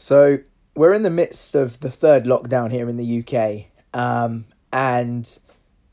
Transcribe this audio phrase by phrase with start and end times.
[0.00, 0.38] So
[0.74, 5.38] we're in the midst of the third lockdown here in the UK, um, and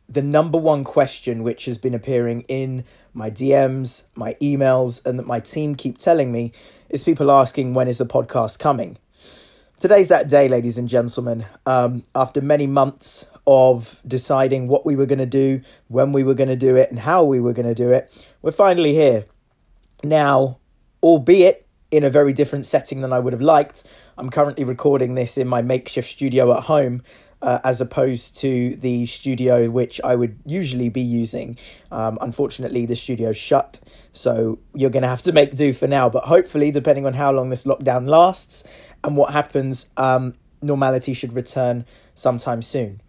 [0.07, 5.27] the number one question which has been appearing in my DMs, my emails, and that
[5.27, 6.53] my team keep telling me
[6.87, 8.97] is people asking when is the podcast coming.
[9.77, 11.45] Today's that day, ladies and gentlemen.
[11.65, 16.33] Um, after many months of deciding what we were going to do, when we were
[16.33, 18.09] going to do it, and how we were going to do it,
[18.41, 19.25] we're finally here.
[20.01, 20.59] Now,
[21.03, 23.83] albeit in a very different setting than I would have liked.
[24.17, 27.03] I'm currently recording this in my makeshift studio at home.
[27.39, 31.55] Uh, as opposed to the studio which I would usually be using.
[31.91, 33.79] Um, unfortunately, the studio's shut,
[34.11, 36.09] so you're going to have to make do for now.
[36.09, 38.63] But hopefully, depending on how long this lockdown lasts
[39.03, 41.85] and what happens, um, normality should return
[42.15, 43.01] sometime soon.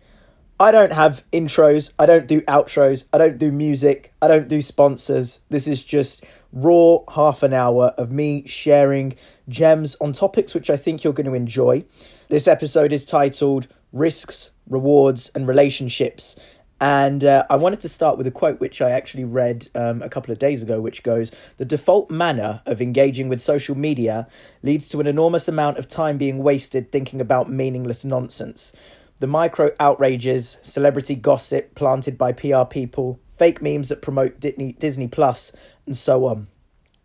[0.61, 4.61] I don't have intros, I don't do outros, I don't do music, I don't do
[4.61, 5.39] sponsors.
[5.51, 9.15] This is just raw half an hour of me sharing
[9.49, 11.85] gems on topics which I think you're going to enjoy.
[12.29, 16.35] This episode is titled Risks, Rewards, and Relationships.
[16.81, 20.09] And uh, I wanted to start with a quote which I actually read um, a
[20.09, 24.27] couple of days ago, which goes The default manner of engaging with social media
[24.65, 28.73] leads to an enormous amount of time being wasted thinking about meaningless nonsense.
[29.21, 35.09] The micro outrages, celebrity gossip planted by PR people, fake memes that promote Disney, Disney
[35.09, 35.53] Plus,
[35.87, 36.49] and so on.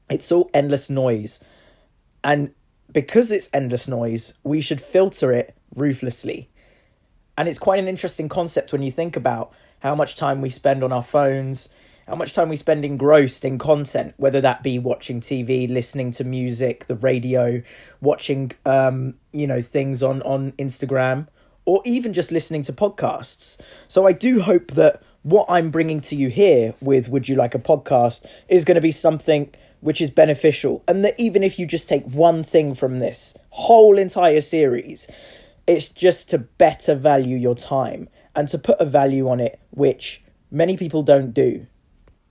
[0.10, 1.40] It's all endless noise.
[2.24, 2.54] And
[2.92, 6.50] because it's endless noise, we should filter it ruthlessly.
[7.38, 10.84] And it's quite an interesting concept when you think about how much time we spend
[10.84, 11.68] on our phones,
[12.08, 16.24] how much time we spend engrossed in content, whether that be watching TV, listening to
[16.24, 17.62] music, the radio,
[18.02, 21.28] watching um, you know, things on, on Instagram,
[21.66, 23.60] or even just listening to podcasts.
[23.88, 27.56] So I do hope that what I'm bringing to you here with Would You Like
[27.56, 30.84] a Podcast is going to be something which is beneficial.
[30.88, 35.08] And that even if you just take one thing from this whole entire series,
[35.68, 40.22] it's just to better value your time and to put a value on it, which
[40.52, 41.68] many people don't do.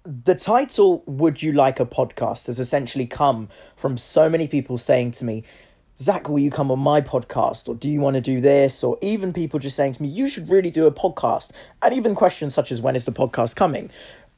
[0.04, 5.12] The title, Would You Like a Podcast, has essentially come from so many people saying
[5.12, 5.44] to me,
[5.98, 7.69] Zach, will you come on my podcast?
[7.69, 8.82] Or do you want to do this?
[8.82, 11.50] Or even people just saying to me, you should really do a podcast.
[11.82, 13.91] And even questions such as, when is the podcast coming?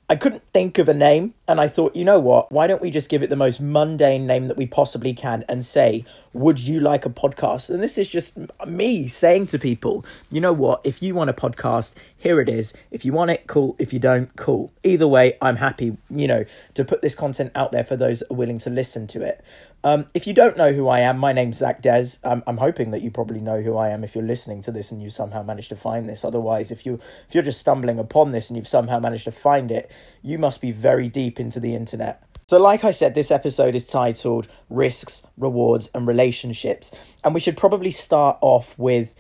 [0.09, 2.53] I couldn't think of a name, and I thought, you know what?
[2.53, 5.65] Why don't we just give it the most mundane name that we possibly can and
[5.65, 6.05] say,
[6.35, 7.71] Would you like a podcast?
[7.71, 10.81] And this is just me saying to people, you know what?
[10.85, 12.75] If you want a podcast, here it is.
[12.91, 13.77] If you want it, cool.
[13.79, 14.73] If you don't, cool.
[14.83, 18.59] Either way, I'm happy, you know, to put this content out there for those willing
[18.59, 19.45] to listen to it.
[19.85, 22.17] Um, if you don't know who I am, my name's Zach Des.
[22.25, 24.91] Um, I'm hoping that you probably know who I am if you're listening to this
[24.91, 26.25] and you somehow managed to find this.
[26.25, 29.71] Otherwise, if you if you're just stumbling upon this and you've somehow managed to find
[29.71, 29.91] it,
[30.23, 32.23] you must be very deep into the internet.
[32.47, 36.91] So, like I said, this episode is titled Risks, Rewards, and Relationships.
[37.23, 39.15] And we should probably start off with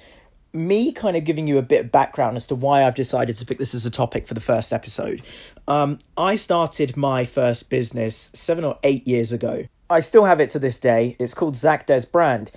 [0.52, 3.46] me kind of giving you a bit of background as to why I've decided to
[3.46, 5.22] pick this as a topic for the first episode.
[5.66, 9.64] Um, I started my first business seven or eight years ago.
[9.90, 11.16] I still have it to this day.
[11.18, 12.52] It's called Zach Des Brand.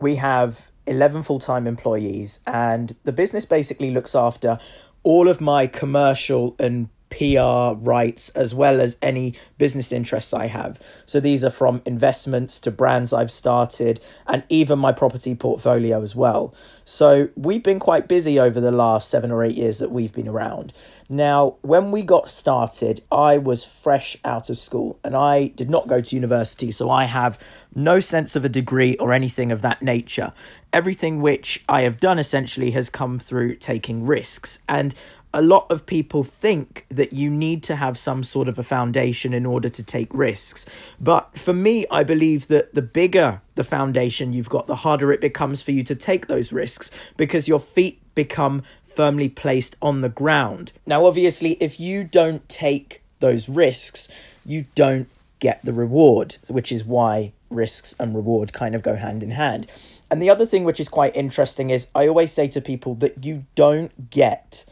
[0.00, 4.58] We have 11 full time employees, and the business basically looks after
[5.02, 10.80] all of my commercial and PR rights as well as any business interests I have.
[11.06, 16.16] So these are from investments to brands I've started and even my property portfolio as
[16.16, 16.54] well.
[16.84, 20.28] So we've been quite busy over the last seven or eight years that we've been
[20.28, 20.72] around.
[21.08, 25.86] Now, when we got started, I was fresh out of school and I did not
[25.86, 27.38] go to university, so I have
[27.74, 30.32] no sense of a degree or anything of that nature.
[30.72, 34.58] Everything which I have done essentially has come through taking risks.
[34.68, 34.94] And
[35.34, 39.34] a lot of people think that you need to have some sort of a foundation
[39.34, 40.64] in order to take risks.
[41.00, 45.20] But for me, I believe that the bigger the foundation you've got, the harder it
[45.20, 50.08] becomes for you to take those risks because your feet become firmly placed on the
[50.08, 50.72] ground.
[50.86, 54.08] Now, obviously, if you don't take those risks,
[54.46, 55.08] you don't
[55.40, 59.66] get the reward, which is why risks and reward kind of go hand in hand.
[60.10, 63.24] And the other thing which is quite interesting is I always say to people that
[63.24, 64.64] you don't get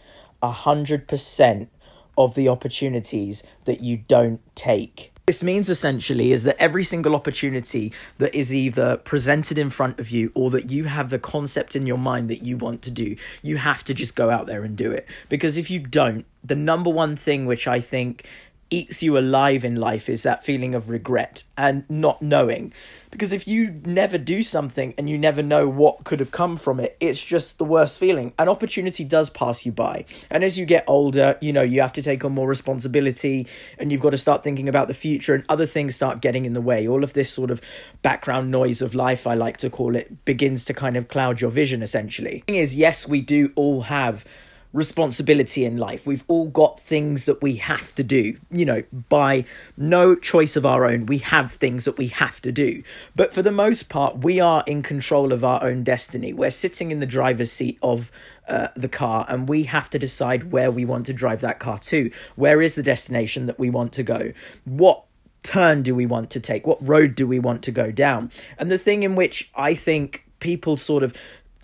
[0.43, 1.69] 100%
[2.19, 5.13] of the opportunities that you don't take.
[5.27, 10.11] This means essentially is that every single opportunity that is either presented in front of
[10.11, 13.15] you or that you have the concept in your mind that you want to do,
[13.41, 15.07] you have to just go out there and do it.
[15.29, 18.27] Because if you don't, the number one thing which I think
[18.73, 22.73] eats you alive in life is that feeling of regret and not knowing.
[23.11, 26.81] Because if you never do something and you never know what could have come from
[26.81, 28.33] it, it's just the worst feeling.
[28.39, 30.07] An opportunity does pass you by.
[30.31, 33.47] And as you get older, you know, you have to take on more responsibility
[33.79, 36.55] and you've got to start thinking about the future and other things start getting in
[36.55, 36.89] the way.
[36.89, 37.61] All of this sort of
[38.01, 41.51] background noise of life, I like to call it, begins to kind of cloud your
[41.51, 42.43] vision essentially.
[42.47, 44.25] The thing is, yes, we do all have
[44.73, 46.07] responsibility in life.
[46.07, 48.39] We've all got things that we have to do.
[48.51, 49.45] You know, by
[49.77, 52.83] no choice of our own, we have things that we have to do.
[53.15, 56.33] But for the most part, we are in control of our own destiny.
[56.33, 58.11] We're sitting in the driver's seat of
[58.49, 61.79] uh, the car and we have to decide where we want to drive that car
[61.79, 62.11] to.
[62.37, 64.33] Where is the destination that we want to go?
[64.65, 65.05] What
[65.43, 66.67] turn do we want to take?
[66.67, 68.31] What road do we want to go down?
[68.59, 71.15] And the thing in which I think people sort of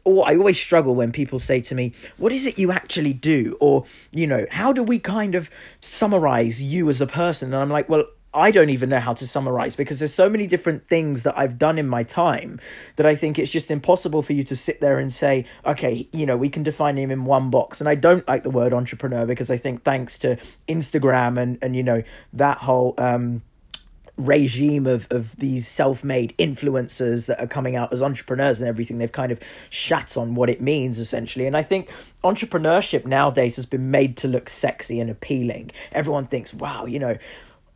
[0.09, 3.85] I always struggle when people say to me, "What is it you actually do?" or
[4.11, 5.51] you know, "How do we kind of
[5.81, 9.27] summarize you as a person?" And I'm like, "Well, I don't even know how to
[9.27, 12.61] summarize because there's so many different things that I've done in my time
[12.97, 16.27] that I think it's just impossible for you to sit there and say, okay, you
[16.27, 17.81] know, we can define him in one box.
[17.81, 20.37] And I don't like the word entrepreneur because I think thanks to
[20.69, 22.03] Instagram and and you know
[22.35, 23.43] that whole um
[24.19, 29.13] regime of, of these self-made influencers that are coming out as entrepreneurs and everything they've
[29.13, 31.47] kind of shat on what it means essentially.
[31.47, 31.91] And i think
[32.25, 35.71] entrepreneurship nowadays has been made to look sexy and appealing.
[35.93, 37.17] Everyone thinks wow you know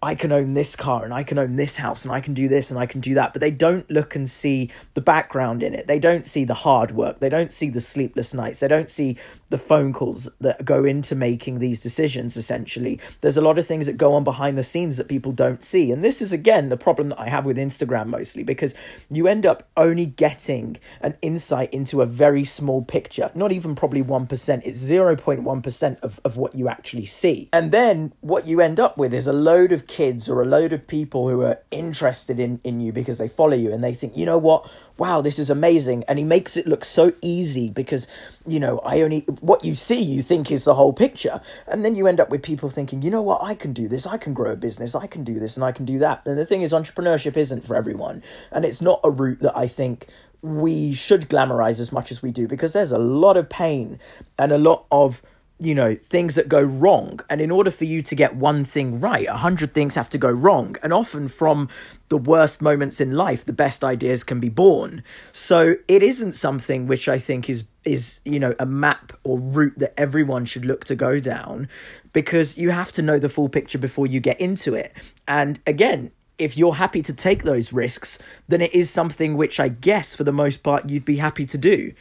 [0.03, 2.49] I can own this car and I can own this house and I can do
[2.49, 3.33] this and I can do that.
[3.33, 5.87] But they don't look and see the background in it.
[5.87, 7.21] They don't see the hard work.
[7.21, 8.59] They don't see the sleepless nights.
[8.59, 9.17] They don't see
[9.51, 12.99] the phone calls that go into making these decisions, essentially.
[13.21, 15.93] There's a lot of things that go on behind the scenes that people don't see.
[15.93, 18.75] And this is, again, the problem that I have with Instagram mostly because
[19.09, 24.03] you end up only getting an insight into a very small picture, not even probably
[24.03, 24.63] 1%.
[24.65, 27.49] It's 0.1% of, of what you actually see.
[27.53, 30.73] And then what you end up with is a load of kids or a load
[30.73, 34.17] of people who are interested in, in you because they follow you and they think,
[34.17, 34.67] you know what,
[34.97, 36.03] wow, this is amazing.
[36.09, 38.09] And he makes it look so easy because,
[38.47, 41.43] you know, I only, what you see, you think is the whole picture.
[41.69, 44.07] And then you end up with people thinking, you know what, I can do this,
[44.07, 46.23] I can grow a business, I can do this, and I can do that.
[46.25, 48.23] And the thing is, entrepreneurship isn't for everyone.
[48.51, 50.07] And it's not a route that I think
[50.41, 54.01] we should glamorize as much as we do because there's a lot of pain
[54.39, 55.21] and a lot of
[55.63, 57.21] you know things that go wrong.
[57.31, 60.19] And in order for you to get one thing right a hundred things have to
[60.19, 60.77] go wrong.
[60.83, 61.69] And often from
[62.09, 65.03] the worst moments in life the best ideas can be born.
[65.33, 69.79] So it isn't something which i think is is you know a map or route
[69.79, 71.69] that everyone should look to go down
[72.13, 74.93] because you have to know the full picture before you get into it.
[75.27, 78.19] And again if you're happy to take those risks
[78.49, 81.59] then it is something which i guess for the most part you'd be happy to
[81.59, 81.93] do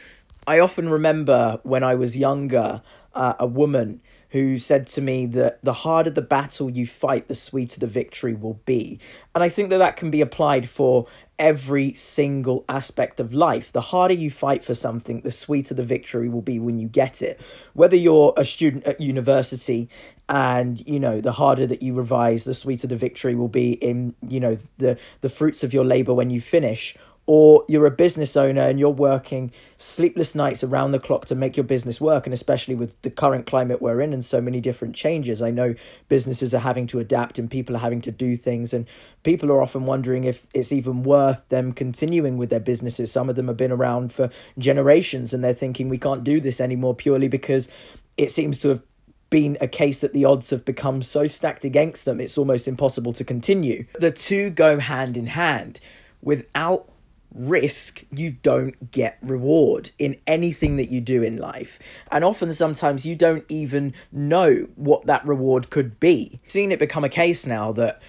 [0.46, 2.82] i often remember when i was younger
[3.14, 4.00] uh, a woman
[4.30, 8.32] who said to me that the harder the battle you fight, the sweeter the victory
[8.32, 8.98] will be.
[9.34, 11.06] And I think that that can be applied for
[11.38, 13.70] every single aspect of life.
[13.70, 17.20] The harder you fight for something, the sweeter the victory will be when you get
[17.20, 17.42] it.
[17.74, 19.90] Whether you're a student at university
[20.30, 24.14] and, you know, the harder that you revise, the sweeter the victory will be in,
[24.26, 26.96] you know, the, the fruits of your labor when you finish
[27.26, 31.56] or you're a business owner and you're working sleepless nights around the clock to make
[31.56, 34.94] your business work and especially with the current climate we're in and so many different
[34.94, 35.74] changes i know
[36.08, 38.86] businesses are having to adapt and people are having to do things and
[39.22, 43.12] people are often wondering if it's even worth them continuing with their businesses.
[43.12, 46.60] Some of them have been around for generations and they're thinking we can't do this
[46.60, 47.68] anymore purely because
[48.16, 48.82] it seems to have
[49.30, 53.12] been a case that the odds have become so stacked against them it's almost impossible
[53.14, 53.86] to continue.
[53.98, 55.80] The two go hand in hand.
[56.20, 56.88] Without
[57.34, 61.78] risk, you don't get reward in anything that you do in life.
[62.10, 66.40] And often, sometimes you don't even know what that reward could be.
[66.46, 68.00] Seen it become a case now that,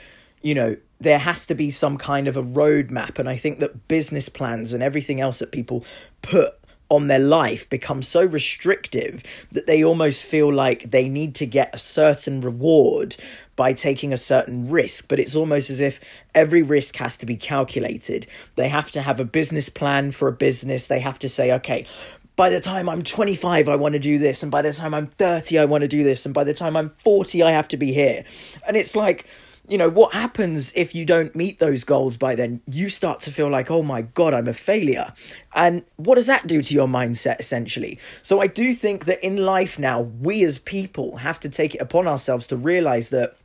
[0.41, 3.19] you know, there has to be some kind of a roadmap.
[3.19, 5.83] And I think that business plans and everything else that people
[6.21, 6.59] put
[6.89, 11.73] on their life become so restrictive that they almost feel like they need to get
[11.73, 13.15] a certain reward
[13.55, 15.99] by taking a certain risk, but it's almost as if
[16.33, 18.27] every risk has to be calculated.
[18.55, 20.87] They have to have a business plan for a business.
[20.87, 21.85] They have to say, okay,
[22.35, 25.07] by the time I'm 25, I want to do this, and by the time I'm
[25.07, 27.77] 30, I want to do this, and by the time I'm 40, I have to
[27.77, 28.23] be here.
[28.67, 29.27] And it's like,
[29.67, 32.61] you know, what happens if you don't meet those goals by then?
[32.67, 35.13] You start to feel like, oh my God, I'm a failure.
[35.55, 37.97] And what does that do to your mindset, essentially?
[38.21, 41.81] So I do think that in life now, we as people have to take it
[41.81, 43.37] upon ourselves to realize that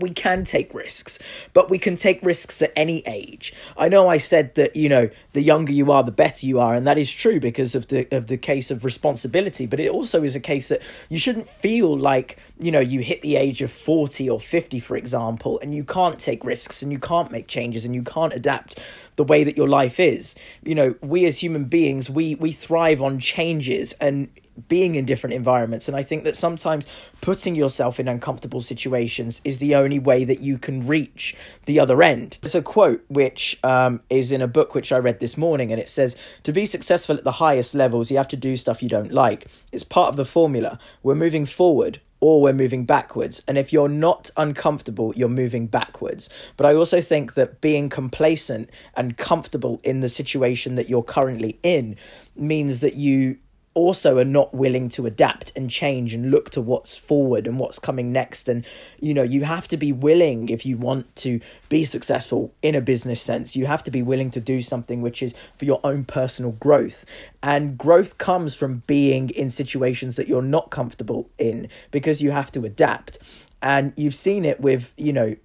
[0.00, 1.18] we can take risks,
[1.52, 3.52] but we can take risks at any age.
[3.76, 6.74] I know I said that, you know, the younger you are, the better you are,
[6.74, 10.22] and that is true because of the of the case of responsibility, but it also
[10.22, 13.70] is a case that you shouldn't feel like, you know, you hit the age of
[13.70, 17.84] 40 or 50 for example, and you can't take risks and you can't make changes
[17.84, 18.78] and you can't adapt
[19.16, 20.34] the way that your life is.
[20.62, 24.28] You know, we as human beings, we we thrive on changes and
[24.68, 25.88] being in different environments.
[25.88, 26.86] And I think that sometimes
[27.20, 31.34] putting yourself in uncomfortable situations is the only way that you can reach
[31.66, 32.38] the other end.
[32.42, 35.80] There's a quote which um, is in a book which I read this morning, and
[35.80, 38.88] it says, To be successful at the highest levels, you have to do stuff you
[38.88, 39.46] don't like.
[39.72, 40.78] It's part of the formula.
[41.02, 43.42] We're moving forward or we're moving backwards.
[43.48, 46.30] And if you're not uncomfortable, you're moving backwards.
[46.56, 51.58] But I also think that being complacent and comfortable in the situation that you're currently
[51.64, 51.96] in
[52.36, 53.38] means that you
[53.74, 57.78] also are not willing to adapt and change and look to what's forward and what's
[57.78, 58.48] coming next.
[58.48, 58.64] And
[59.00, 62.80] you know you have to be willing if you want to be successful in a
[62.80, 66.04] business sense you have to be willing to do something which is for your own
[66.04, 67.04] personal growth.
[67.42, 72.52] And growth comes from being in situations that you're not comfortable in because you have
[72.52, 73.18] to adapt.
[73.60, 75.36] And you've seen it with you know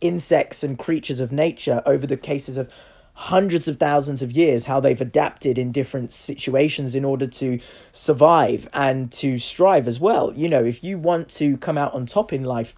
[0.00, 2.70] insects and creatures of nature over the cases of
[3.14, 7.60] hundreds of thousands of years how they've adapted in different situations in order to
[7.92, 10.32] survive and to strive as well.
[10.32, 12.74] You know, if you want to come out on top in life,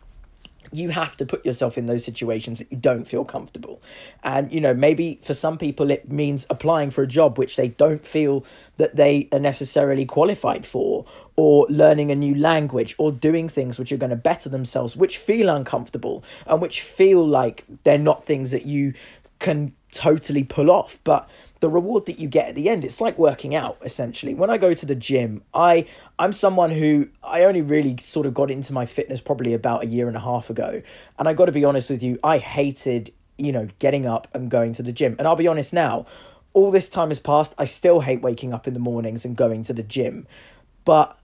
[0.73, 3.81] you have to put yourself in those situations that you don't feel comfortable.
[4.23, 7.69] And, you know, maybe for some people it means applying for a job which they
[7.69, 8.45] don't feel
[8.77, 13.93] that they are necessarily qualified for, or learning a new language, or doing things which
[13.93, 18.51] are going to better themselves, which feel uncomfortable and which feel like they're not things
[18.51, 18.93] that you
[19.39, 21.29] can totally pull off but
[21.61, 24.59] the reward that you get at the end it's like working out essentially when i
[24.59, 25.87] go to the gym i
[26.19, 29.87] i'm someone who i only really sort of got into my fitness probably about a
[29.87, 30.83] year and a half ago
[31.19, 34.51] and i got to be honest with you i hated you know getting up and
[34.51, 36.05] going to the gym and i'll be honest now
[36.53, 39.63] all this time has passed i still hate waking up in the mornings and going
[39.63, 40.27] to the gym
[40.85, 41.19] but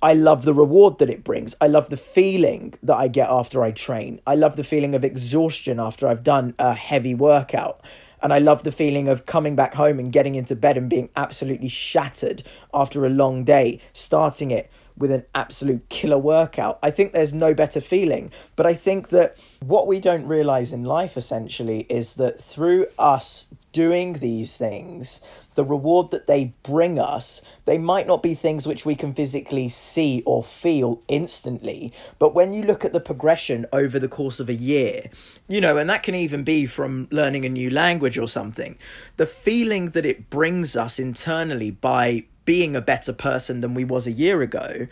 [0.00, 1.56] I love the reward that it brings.
[1.60, 4.20] I love the feeling that I get after I train.
[4.28, 7.80] I love the feeling of exhaustion after I've done a heavy workout.
[8.22, 11.08] And I love the feeling of coming back home and getting into bed and being
[11.16, 12.42] absolutely shattered
[12.74, 16.78] after a long day, starting it with an absolute killer workout.
[16.82, 18.32] I think there's no better feeling.
[18.56, 23.46] But I think that what we don't realize in life essentially is that through us
[23.72, 25.20] doing these things,
[25.54, 29.68] the reward that they bring us, they might not be things which we can physically
[29.68, 31.92] see or feel instantly.
[32.18, 35.10] But when you look at the progression over the course of a year,
[35.48, 38.76] you know, and that can even be from learning a new language or something,
[39.16, 44.06] the feeling that it brings us internally by being a better person than we was
[44.06, 44.88] a year ago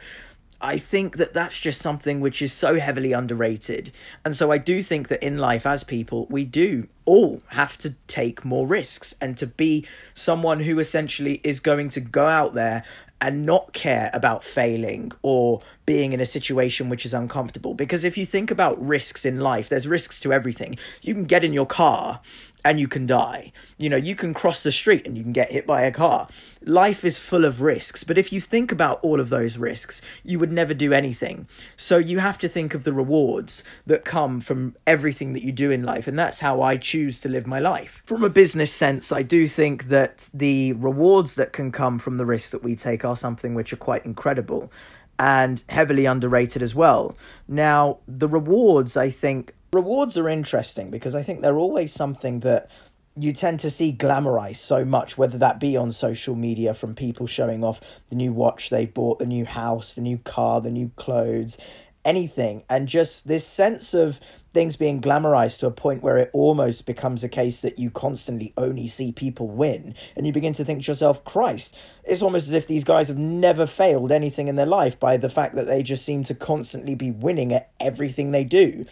[0.61, 3.93] I think that that's just something which is so heavily underrated.
[4.25, 7.95] And so I do think that in life, as people, we do all have to
[8.07, 12.85] take more risks and to be someone who essentially is going to go out there
[13.21, 17.75] and not care about failing or being in a situation which is uncomfortable.
[17.75, 20.77] Because if you think about risks in life, there's risks to everything.
[21.01, 22.21] You can get in your car
[22.67, 23.53] and you can die.
[23.79, 26.27] You know, you can cross the street and you can get hit by a car.
[26.63, 30.41] Life is full of risks, but if you think about all of those risks, you
[30.41, 31.47] would never do anything.
[31.77, 35.71] So you have to think of the rewards that come from everything that you do
[35.71, 38.03] in life, and that's how I choose to live my life.
[38.05, 42.27] From a business sense, I do think that the rewards that can come from the
[42.27, 44.73] risks that we take are something which are quite incredible
[45.21, 47.17] and heavily underrated as well.
[47.47, 52.71] Now, the rewards, I think, rewards are interesting because I think they're always something that
[53.19, 57.27] you tend to see glamorized so much, whether that be on social media from people
[57.27, 57.81] showing off
[58.11, 61.57] the new watch they bought, the new house, the new car, the new clothes,
[62.05, 62.63] anything.
[62.69, 64.21] And just this sense of
[64.53, 68.55] things being glamorized to a point where it almost becomes a case that you constantly
[68.57, 69.95] only see people win.
[70.15, 73.19] And you begin to think to yourself, Christ, it's almost as if these guys have
[73.19, 76.95] never failed anything in their life by the fact that they just seem to constantly
[76.95, 78.87] be winning at everything they do.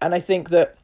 [0.00, 0.76] And I think that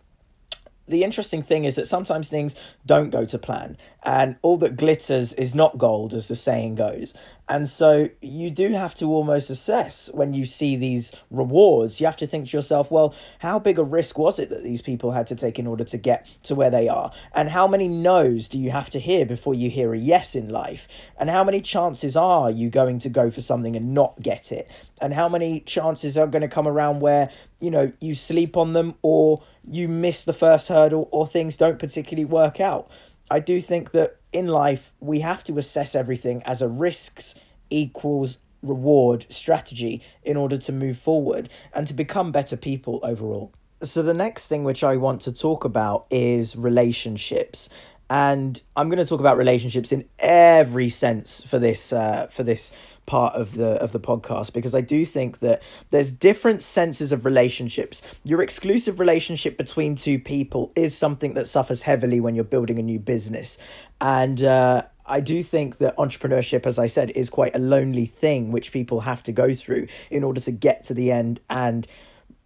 [0.88, 5.32] the interesting thing is that sometimes things don't go to plan and all that glitters
[5.34, 7.14] is not gold as the saying goes.
[7.48, 12.00] And so you do have to almost assess when you see these rewards.
[12.00, 14.80] You have to think to yourself well how big a risk was it that these
[14.80, 17.12] people had to take in order to get to where they are?
[17.34, 20.48] And how many no's do you have to hear before you hear a yes in
[20.48, 20.86] life?
[21.18, 24.70] And how many chances are you going to go for something and not get it?
[25.00, 28.74] And how many chances are going to come around where you know you sleep on
[28.74, 32.90] them or you miss the first hurdle or things don't particularly work out.
[33.30, 37.34] I do think that in life we have to assess everything as a risks
[37.70, 43.52] equals reward strategy in order to move forward and to become better people overall.
[43.82, 47.70] So, the next thing which I want to talk about is relationships.
[48.10, 52.72] And I'm going to talk about relationships in every sense for this uh, for this
[53.10, 57.24] part of the of the podcast because I do think that there's different senses of
[57.24, 58.02] relationships.
[58.22, 62.82] Your exclusive relationship between two people is something that suffers heavily when you're building a
[62.82, 63.58] new business,
[64.00, 68.52] and uh, I do think that entrepreneurship, as I said, is quite a lonely thing
[68.52, 71.88] which people have to go through in order to get to the end and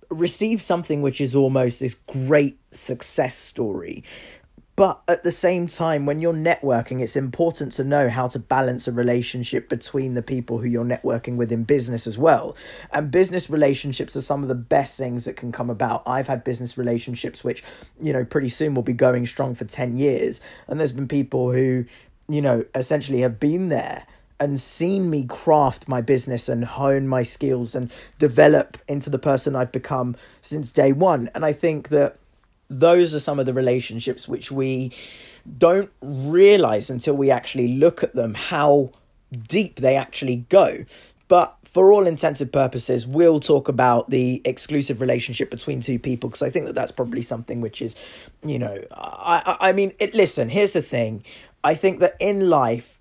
[0.09, 4.03] receive something which is almost this great success story.
[4.77, 8.89] But at the same time, when you're networking, it's important to know how to balance
[8.89, 12.57] a relationship between the people who you're networking with in business as well.
[12.93, 16.03] And business relationships are some of the best things that can come about.
[16.07, 17.63] I've had business relationships which,
[18.01, 20.41] you know, pretty soon will be going strong for 10 years.
[20.67, 21.85] And there's been people who,
[22.29, 24.07] you know, essentially have been there
[24.41, 29.55] and seen me craft my business and hone my skills and develop into the person
[29.55, 31.31] I've become since day one.
[31.33, 32.17] And I think that
[32.81, 34.93] those are some of the relationships which we
[35.59, 38.91] don't realize until we actually look at them how
[39.49, 40.85] deep they actually go.
[41.29, 46.43] But for all intensive purposes, we'll talk about the exclusive relationship between two people because
[46.43, 47.97] I think that that's probably something which is,
[48.45, 50.15] you know, I I mean, it.
[50.15, 51.25] Listen, here's the thing.
[51.63, 52.99] I think that in life,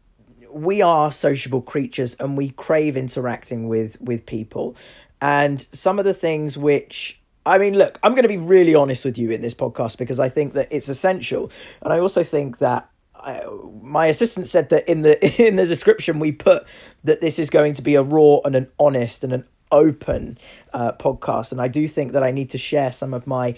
[0.51, 4.75] we are sociable creatures and we crave interacting with with people,
[5.21, 9.03] and some of the things which I mean, look, I'm going to be really honest
[9.03, 12.59] with you in this podcast because I think that it's essential, and I also think
[12.59, 13.43] that I,
[13.81, 16.65] my assistant said that in the in the description we put
[17.03, 20.37] that this is going to be a raw and an honest and an open
[20.73, 23.55] uh, podcast, and I do think that I need to share some of my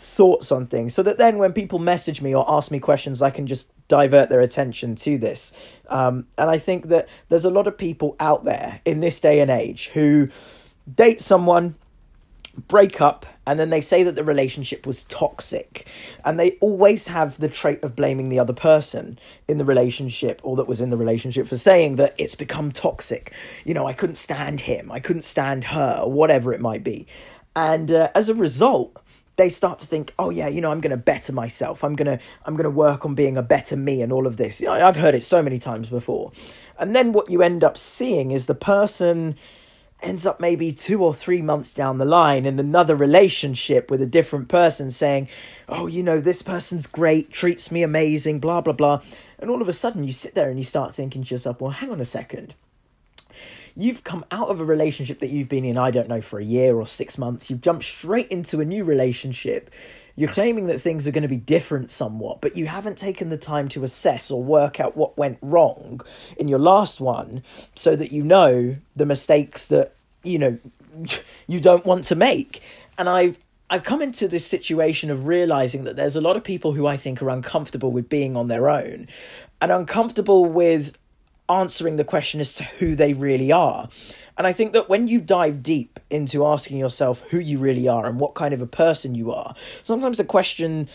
[0.00, 3.30] thoughts on things so that then when people message me or ask me questions i
[3.30, 5.52] can just divert their attention to this.
[5.88, 9.40] Um, and i think that there's a lot of people out there in this day
[9.40, 10.28] and age who
[10.94, 11.74] date someone
[12.56, 15.86] break up and then they say that the relationship was toxic.
[16.24, 20.56] And they always have the trait of blaming the other person in the relationship or
[20.56, 23.32] that was in the relationship for saying that it's become toxic.
[23.64, 24.92] You know i couldn't stand him.
[24.92, 27.06] I couldn't stand her or whatever it might be.
[27.56, 29.02] And uh, as a result
[29.36, 31.84] they start to think oh yeah you know i'm going to better myself.
[31.84, 34.36] I'm going to i'm going to work on being a better me and all of
[34.36, 34.60] this.
[34.60, 36.32] You know, i've heard it so many times before.
[36.78, 39.36] And then what you end up seeing is the person
[40.02, 44.06] ends up maybe two or three months down the line in another relationship with a
[44.06, 45.28] different person saying,
[45.68, 49.02] Oh, you know, this person's great, treats me amazing, blah, blah, blah.
[49.38, 51.72] And all of a sudden you sit there and you start thinking to yourself, Well,
[51.72, 52.54] hang on a second.
[53.74, 56.44] You've come out of a relationship that you've been in, I don't know, for a
[56.44, 57.48] year or six months.
[57.48, 59.70] You've jumped straight into a new relationship.
[60.18, 63.36] You're claiming that things are going to be different somewhat, but you haven't taken the
[63.36, 66.00] time to assess or work out what went wrong
[66.36, 67.44] in your last one
[67.76, 70.58] so that you know the mistakes that, you know,
[71.46, 72.60] you don't want to make.
[72.98, 73.36] And I
[73.70, 76.96] I've come into this situation of realizing that there's a lot of people who I
[76.96, 79.06] think are uncomfortable with being on their own
[79.60, 80.98] and uncomfortable with
[81.48, 83.88] answering the question as to who they really are.
[84.36, 88.06] And I think that when you dive deep into asking yourself who you really are
[88.06, 90.88] and what kind of a person you are, sometimes the question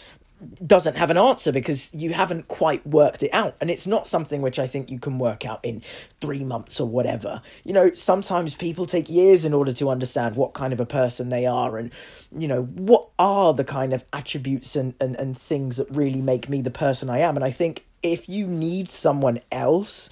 [0.66, 3.56] doesn't have an answer because you haven't quite worked it out.
[3.62, 5.82] And it's not something which I think you can work out in
[6.22, 7.42] three months or whatever.
[7.64, 11.30] You know, sometimes people take years in order to understand what kind of a person
[11.30, 11.92] they are and,
[12.36, 16.50] you know, what are the kind of attributes and, and, and things that really make
[16.50, 17.36] me the person I am.
[17.36, 20.10] And I think if you need someone else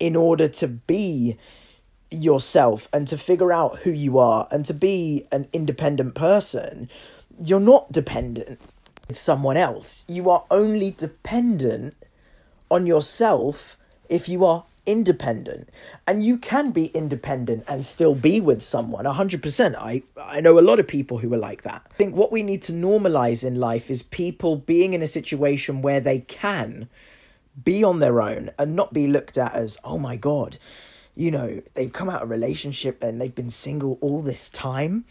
[0.00, 1.36] in order to be
[2.10, 6.90] yourself and to figure out who you are and to be an independent person,
[7.42, 8.60] you're not dependent
[9.06, 10.04] with someone else.
[10.08, 11.94] You are only dependent
[12.70, 13.76] on yourself
[14.08, 15.68] if you are independent.
[16.06, 19.76] And you can be independent and still be with someone 100%.
[19.76, 21.86] I I know a lot of people who are like that.
[21.90, 25.82] I think what we need to normalize in life is people being in a situation
[25.82, 26.88] where they can
[27.62, 30.58] be on their own and not be looked at as, oh my God,
[31.14, 35.04] you know, they've come out of relationship and they've been single all this time.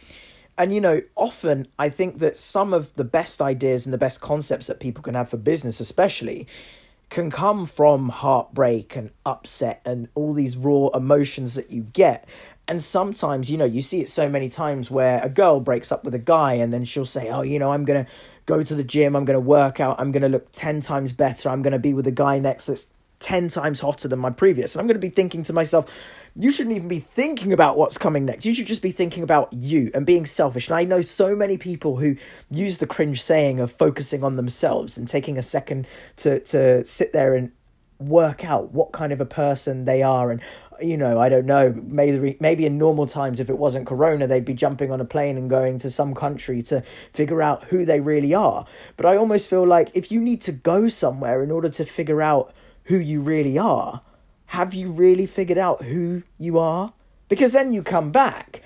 [0.57, 4.19] And, you know, often I think that some of the best ideas and the best
[4.19, 6.47] concepts that people can have for business, especially,
[7.09, 12.27] can come from heartbreak and upset and all these raw emotions that you get.
[12.67, 16.03] And sometimes, you know, you see it so many times where a girl breaks up
[16.03, 18.11] with a guy and then she'll say, Oh, you know, I'm going to
[18.45, 21.13] go to the gym, I'm going to work out, I'm going to look 10 times
[21.13, 22.85] better, I'm going to be with a guy next that's
[23.19, 24.73] 10 times hotter than my previous.
[24.73, 25.85] And I'm going to be thinking to myself,
[26.35, 28.45] you shouldn't even be thinking about what's coming next.
[28.45, 30.67] You should just be thinking about you and being selfish.
[30.67, 32.15] And I know so many people who
[32.49, 37.13] use the cringe saying of focusing on themselves and taking a second to, to sit
[37.13, 37.51] there and
[37.99, 40.41] work out what kind of a person they are and
[40.81, 44.45] you know, I don't know, maybe maybe in normal times if it wasn't corona, they'd
[44.45, 47.99] be jumping on a plane and going to some country to figure out who they
[47.99, 48.65] really are.
[48.95, 52.21] But I almost feel like if you need to go somewhere in order to figure
[52.21, 52.53] out
[52.89, 54.01] who you really are,
[54.47, 56.91] have you really figured out who you are?
[57.27, 58.61] Because then you come back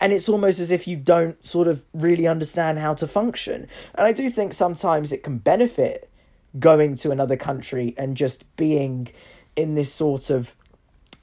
[0.00, 3.68] and it's almost as if you don't sort of really understand how to function.
[3.94, 6.10] And I do think sometimes it can benefit
[6.58, 9.10] going to another country and just being
[9.54, 10.54] in this sort of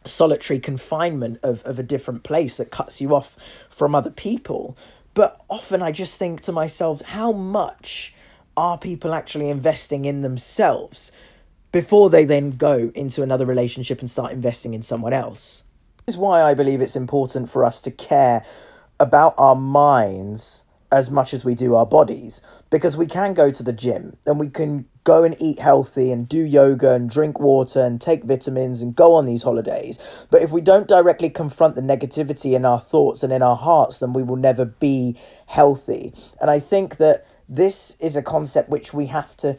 [0.04, 3.36] solitary confinement of, of a different place that cuts you off
[3.72, 4.78] from other people.
[5.16, 8.14] But often I just think to myself, how much
[8.56, 11.12] are people actually investing in themselves
[11.76, 15.62] before they then go into another relationship and start investing in someone else?
[16.06, 18.46] This is why I believe it's important for us to care
[18.98, 23.62] about our minds as much as we do our bodies because we can go to
[23.62, 27.84] the gym and we can go and eat healthy and do yoga and drink water
[27.84, 30.00] and take vitamins and go on these holidays.
[30.32, 34.00] But if we don't directly confront the negativity in our thoughts and in our hearts,
[34.00, 36.14] then we will never be healthy.
[36.40, 39.58] And I think that this is a concept which we have to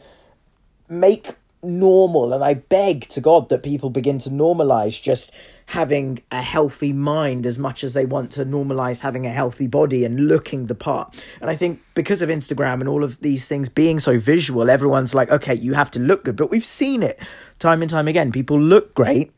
[0.89, 5.31] make normal and i beg to god that people begin to normalize just
[5.67, 10.05] having a healthy mind as much as they want to normalize having a healthy body
[10.05, 11.21] and looking the part.
[11.41, 15.13] And i think because of instagram and all of these things being so visual everyone's
[15.13, 16.35] like okay you have to look good.
[16.35, 17.19] But we've seen it
[17.59, 18.31] time and time again.
[18.31, 19.31] People look great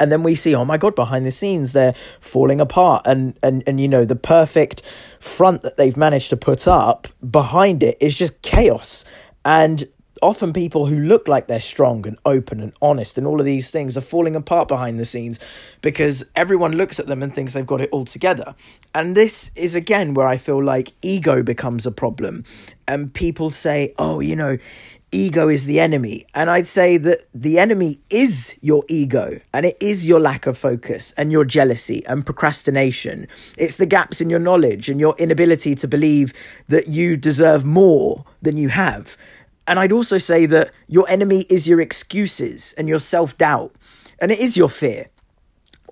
[0.00, 3.02] and then we see oh my god behind the scenes they're falling apart.
[3.04, 4.82] And and and you know the perfect
[5.20, 9.04] front that they've managed to put up behind it is just chaos.
[9.44, 9.84] And
[10.22, 13.70] often people who look like they're strong and open and honest and all of these
[13.70, 15.38] things are falling apart behind the scenes
[15.80, 18.54] because everyone looks at them and thinks they've got it all together.
[18.94, 22.44] And this is again where I feel like ego becomes a problem.
[22.86, 24.58] And people say, oh, you know,
[25.14, 26.26] ego is the enemy.
[26.34, 30.58] And I'd say that the enemy is your ego and it is your lack of
[30.58, 33.28] focus and your jealousy and procrastination.
[33.56, 36.32] It's the gaps in your knowledge and your inability to believe
[36.68, 39.16] that you deserve more than you have.
[39.66, 43.74] And I'd also say that your enemy is your excuses and your self doubt,
[44.18, 45.08] and it is your fear.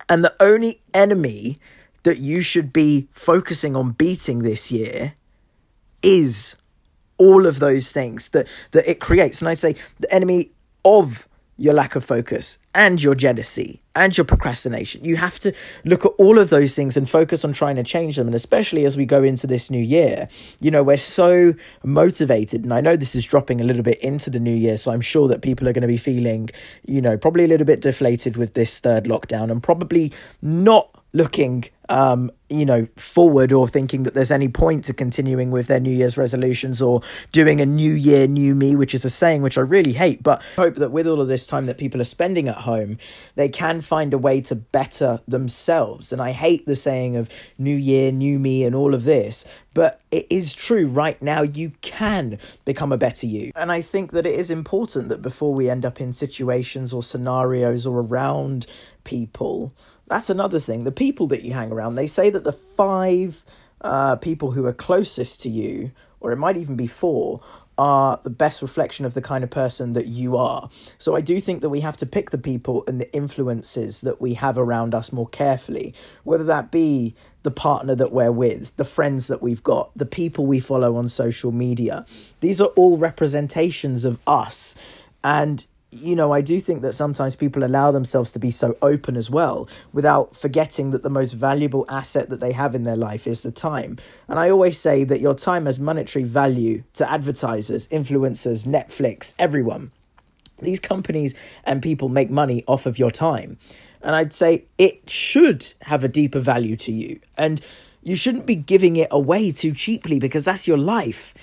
[0.09, 1.59] And the only enemy
[2.03, 5.15] that you should be focusing on beating this year
[6.03, 6.57] is
[7.17, 9.41] all of those things that, that it creates.
[9.41, 10.51] And I say the enemy
[10.85, 15.05] of your lack of focus and your jealousy and your procrastination.
[15.05, 15.53] You have to
[15.85, 18.27] look at all of those things and focus on trying to change them.
[18.27, 20.29] And especially as we go into this new year,
[20.61, 21.55] you know, we're so
[21.85, 22.63] motivated.
[22.63, 24.79] And I know this is dropping a little bit into the new year.
[24.79, 26.51] So I'm sure that people are going to be feeling,
[26.87, 31.65] you know, probably a little bit deflated with this third lockdown and probably not looking
[31.89, 35.91] um, you know, forward or thinking that there's any point to continuing with their New
[35.91, 39.63] Year's resolutions or doing a new year, new me, which is a saying which I
[39.63, 40.23] really hate.
[40.23, 42.99] But I hope that with all of this time that people are spending at home,
[43.35, 46.13] they can find a way to better themselves.
[46.13, 49.45] And I hate the saying of new year, new me, and all of this.
[49.75, 53.53] But it is true right now, you can become a better you.
[53.57, 57.03] And I think that it is important that before we end up in situations or
[57.03, 58.67] scenarios or around
[59.05, 59.73] people,
[60.07, 60.85] that's another thing.
[60.85, 63.45] The people that you hang around, they say that the five
[63.81, 67.41] uh, people who are closest to you, or it might even be four,
[67.79, 70.69] are the best reflection of the kind of person that you are.
[70.99, 74.21] So I do think that we have to pick the people and the influences that
[74.21, 78.85] we have around us more carefully, whether that be the partner that we're with, the
[78.85, 82.05] friends that we've got, the people we follow on social media.
[82.41, 84.75] These are all representations of us.
[85.25, 89.15] And you know, I do think that sometimes people allow themselves to be so open
[89.15, 93.27] as well without forgetting that the most valuable asset that they have in their life
[93.27, 93.99] is the time.
[94.27, 99.93] And I always say that your time has monetary value to advertisers, influencers, Netflix, everyone.
[100.61, 103.59] These companies and people make money off of your time.
[104.01, 107.21] And I'd say it should have a deeper value to you.
[107.37, 107.61] And
[108.03, 111.35] you shouldn't be giving it away too cheaply because that's your life.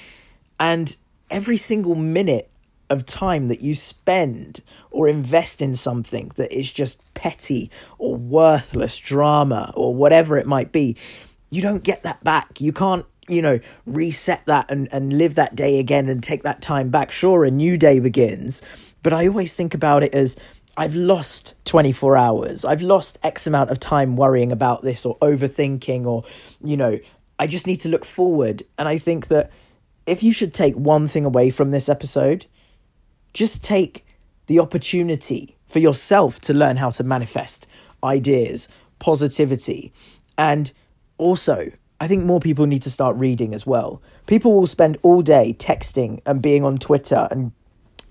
[0.60, 0.96] And
[1.30, 2.50] every single minute
[2.90, 8.98] of time that you spend or invest in something that is just petty or worthless
[8.98, 10.96] drama or whatever it might be,
[11.50, 12.60] you don't get that back.
[12.62, 16.62] You can't, you know, reset that and, and live that day again and take that
[16.62, 17.12] time back.
[17.12, 18.62] Sure, a new day begins,
[19.04, 20.36] but I always think about it as
[20.78, 22.64] I've lost 24 hours.
[22.64, 26.24] I've lost X amount of time worrying about this or overthinking or,
[26.64, 27.00] you know,
[27.38, 28.64] I just need to look forward.
[28.78, 29.52] And I think that
[30.06, 32.46] if you should take one thing away from this episode,
[33.34, 34.06] just take
[34.48, 37.68] the opportunity for yourself to learn how to manifest
[38.04, 38.68] ideas,
[39.00, 39.94] positivity,
[40.38, 40.72] and
[41.18, 44.02] also I think more people need to start reading as well.
[44.26, 47.52] People will spend all day texting and being on Twitter and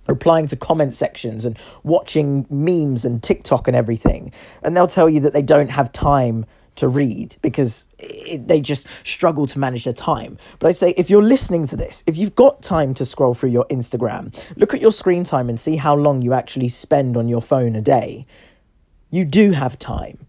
[0.07, 4.33] replying to comment sections and watching memes and TikTok and everything.
[4.63, 6.45] And they'll tell you that they don't have time
[6.79, 10.39] to read because it, they just struggle to manage their time.
[10.59, 13.51] But I say, if you're listening to this, if you've got time to scroll through
[13.51, 17.29] your Instagram, look at your screen time and see how long you actually spend on
[17.29, 18.25] your phone a day.
[19.11, 20.27] You do have time.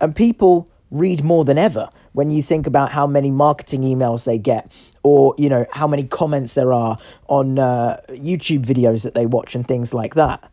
[0.00, 4.36] And people read more than ever when you think about how many marketing emails they
[4.36, 4.70] get
[5.02, 9.54] or you know how many comments there are on uh, youtube videos that they watch
[9.54, 10.52] and things like that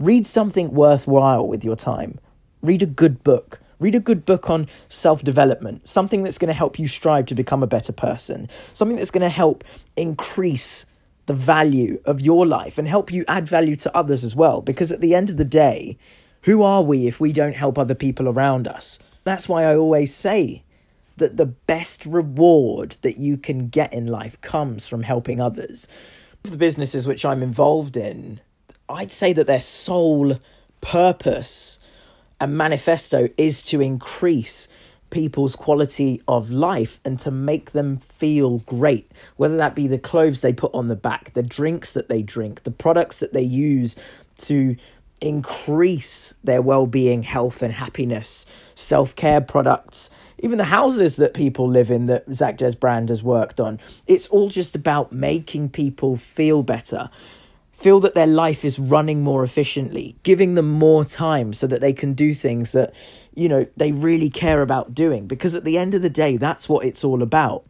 [0.00, 2.18] read something worthwhile with your time
[2.60, 6.78] read a good book read a good book on self-development something that's going to help
[6.78, 9.64] you strive to become a better person something that's going to help
[9.96, 10.86] increase
[11.26, 14.90] the value of your life and help you add value to others as well because
[14.90, 15.96] at the end of the day
[16.42, 20.14] who are we if we don't help other people around us that's why I always
[20.14, 20.62] say
[21.18, 25.86] that the best reward that you can get in life comes from helping others.
[26.42, 28.40] The businesses which I'm involved in,
[28.88, 30.38] I'd say that their sole
[30.80, 31.78] purpose
[32.40, 34.68] and manifesto is to increase
[35.10, 40.42] people's quality of life and to make them feel great, whether that be the clothes
[40.42, 43.96] they put on the back, the drinks that they drink, the products that they use
[44.36, 44.76] to
[45.20, 48.46] increase their well-being health and happiness.
[48.74, 53.58] Self-care products even the houses that people live in that Zach Des brand has worked
[53.58, 53.80] on.
[54.06, 57.10] It's all just about making people feel better
[57.78, 61.92] feel that their life is running more efficiently giving them more time so that they
[61.92, 62.92] can do things that
[63.34, 65.28] you know they really care about doing.
[65.28, 67.64] Because at the end of the day that's what it's all about.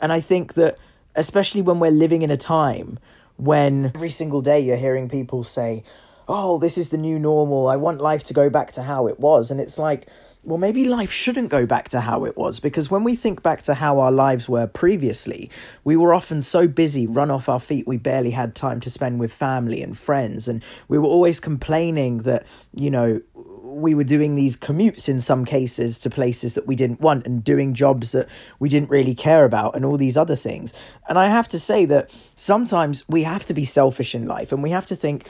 [0.00, 0.76] And i think that
[1.16, 2.98] especially when we're living in a time
[3.36, 5.82] when every single day you're hearing people say
[6.28, 7.68] oh, this is the new normal.
[7.68, 9.50] I want life to go back to how it was.
[9.50, 10.08] And it's like,
[10.44, 13.62] well, maybe life shouldn't go back to how it was because when we think back
[13.62, 15.50] to how our lives were previously,
[15.84, 19.20] we were often so busy, run off our feet, we barely had time to spend
[19.20, 20.46] with family and friends.
[20.46, 23.20] And we were always complaining that, you know,
[23.62, 27.42] we were doing these commutes in some cases to places that we didn't want and
[27.42, 28.28] doing jobs that
[28.60, 30.74] we didn't really care about and all these other things.
[31.08, 34.62] And I have to say that sometimes we have to be selfish in life and
[34.62, 35.26] we have to think,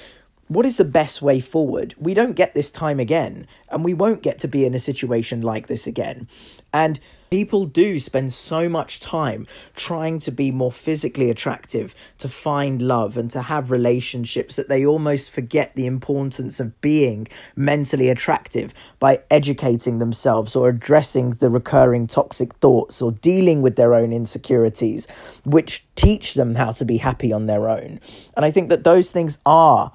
[0.48, 1.94] what is the best way forward?
[1.98, 5.40] We don't get this time again, and we won't get to be in a situation
[5.40, 6.28] like this again.
[6.72, 12.83] And people do spend so much time trying to be more physically attractive, to find
[12.83, 17.26] love, and to have relationships that they almost forget the importance of being
[17.57, 23.94] mentally attractive by educating themselves or addressing the recurring toxic thoughts or dealing with their
[23.94, 25.07] own insecurities,
[25.44, 27.98] which teach them how to be happy on their own.
[28.37, 29.90] And I think that those things are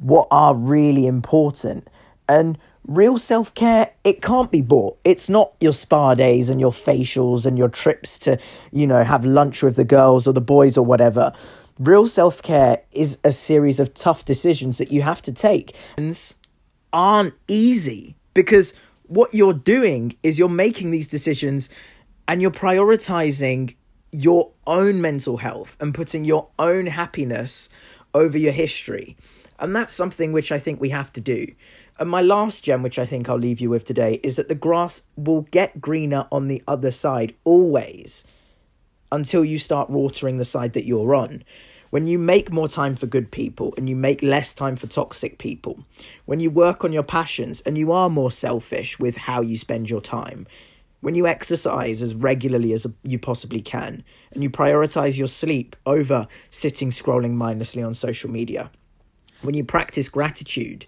[0.00, 1.88] what are really important.
[2.28, 4.98] And real self care, it can't be bought.
[5.04, 8.38] It's not your spa days and your facials and your trips to,
[8.72, 11.32] you know, have lunch with the girls or the boys or whatever.
[11.78, 15.76] Real self care is a series of tough decisions that you have to take.
[15.96, 16.18] And
[16.92, 18.72] aren't easy because
[19.04, 21.70] what you're doing is you're making these decisions
[22.26, 23.74] and you're prioritizing
[24.12, 27.68] your own mental health and putting your own happiness
[28.14, 29.16] over your history.
[29.58, 31.46] And that's something which I think we have to do.
[31.98, 34.54] And my last gem, which I think I'll leave you with today, is that the
[34.54, 38.24] grass will get greener on the other side always
[39.10, 41.42] until you start watering the side that you're on.
[41.90, 45.38] When you make more time for good people and you make less time for toxic
[45.38, 45.82] people,
[46.26, 49.88] when you work on your passions and you are more selfish with how you spend
[49.88, 50.46] your time,
[51.00, 56.28] when you exercise as regularly as you possibly can, and you prioritize your sleep over
[56.50, 58.70] sitting scrolling mindlessly on social media,
[59.42, 60.86] when you practice gratitude,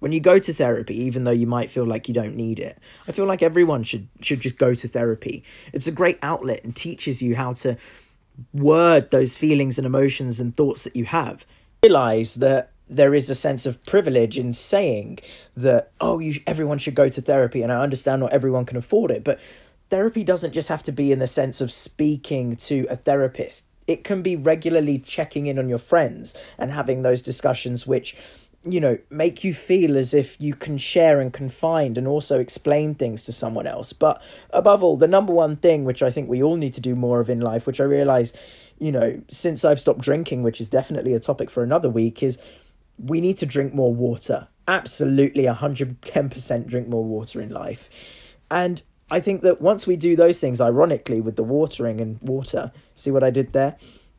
[0.00, 2.78] when you go to therapy, even though you might feel like you don't need it,
[3.08, 5.44] I feel like everyone should should just go to therapy.
[5.72, 7.76] It's a great outlet and teaches you how to
[8.52, 11.46] word those feelings and emotions and thoughts that you have.
[11.82, 15.20] Realize that there is a sense of privilege in saying
[15.56, 19.10] that oh, you everyone should go to therapy, and I understand not everyone can afford
[19.10, 19.40] it, but
[19.88, 24.04] therapy doesn't just have to be in the sense of speaking to a therapist it
[24.04, 28.16] can be regularly checking in on your friends and having those discussions which
[28.66, 32.94] you know make you feel as if you can share and confide and also explain
[32.94, 33.92] things to someone else.
[33.92, 36.94] But above all the number one thing which i think we all need to do
[36.94, 38.32] more of in life which i realize
[38.78, 42.38] you know since i've stopped drinking which is definitely a topic for another week is
[42.98, 44.48] we need to drink more water.
[44.66, 47.88] Absolutely 110% drink more water in life.
[48.50, 48.82] And
[49.14, 53.12] I think that once we do those things, ironically, with the watering and water, see
[53.12, 53.76] what I did there?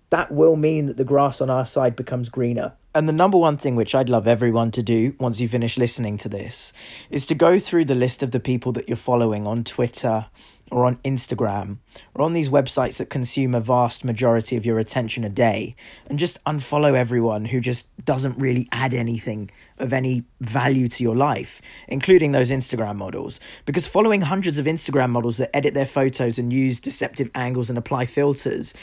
[0.10, 2.72] That will mean that the grass on our side becomes greener.
[2.94, 6.16] And the number one thing which I'd love everyone to do once you finish listening
[6.20, 6.72] to this
[7.10, 10.28] is to go through the list of the people that you're following on Twitter
[10.72, 11.78] or on Instagram
[12.14, 15.76] or on these websites that consume a vast majority of your attention a day
[16.08, 21.16] and just unfollow everyone who just doesn't really add anything of any value to your
[21.16, 23.40] life, including those Instagram models.
[23.66, 27.78] Because following hundreds of Instagram models that edit their photos and use deceptive angles and
[27.78, 28.74] apply filters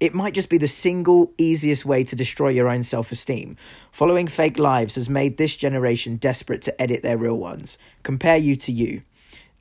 [0.00, 3.56] it might just be the single easiest way to destroy your own self esteem.
[3.92, 7.76] Following fake lives has made this generation desperate to edit their real ones.
[8.02, 9.02] Compare you to you.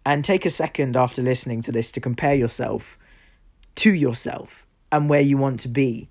[0.06, 2.98] And take a second after listening to this to compare yourself
[3.76, 6.10] to yourself and where you want to be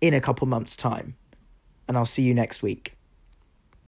[0.00, 1.16] in a couple months' time.
[1.86, 2.96] And I'll see you next week.